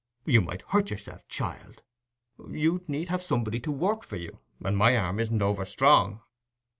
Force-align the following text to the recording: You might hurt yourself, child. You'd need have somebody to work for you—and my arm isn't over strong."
You 0.25 0.41
might 0.41 0.63
hurt 0.63 0.89
yourself, 0.89 1.27
child. 1.27 1.83
You'd 2.49 2.89
need 2.89 3.09
have 3.09 3.21
somebody 3.21 3.59
to 3.59 3.71
work 3.71 4.03
for 4.03 4.15
you—and 4.15 4.75
my 4.75 4.97
arm 4.97 5.19
isn't 5.19 5.43
over 5.43 5.63
strong." 5.63 6.21